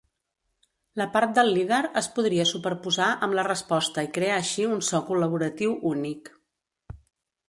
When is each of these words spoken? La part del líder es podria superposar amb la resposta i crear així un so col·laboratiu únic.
La 0.99 1.05
part 1.15 1.33
del 1.37 1.51
líder 1.57 1.81
es 2.01 2.07
podria 2.15 2.47
superposar 2.51 3.09
amb 3.27 3.37
la 3.39 3.45
resposta 3.49 4.05
i 4.07 4.09
crear 4.15 4.39
així 4.39 4.65
un 4.71 4.81
so 4.89 5.03
col·laboratiu 5.11 5.77
únic. 5.91 6.33